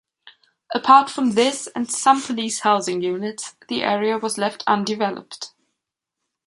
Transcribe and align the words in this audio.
Apart 0.73 1.11
from 1.11 1.33
this 1.33 1.67
and 1.75 1.87
some 1.91 2.23
police 2.23 2.61
housing 2.61 3.03
units, 3.03 3.55
the 3.69 3.83
area 3.83 4.17
was 4.17 4.35
left 4.39 4.63
undeveloped. 4.65 5.51